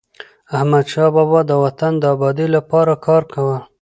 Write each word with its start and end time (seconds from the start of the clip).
احمدشاه 0.57 1.09
بابا 1.15 1.39
د 1.45 1.51
وطن 1.63 1.93
د 1.99 2.03
ابادی 2.15 2.47
لپاره 2.55 2.93
کار 3.05 3.23
کاوه. 3.33 3.57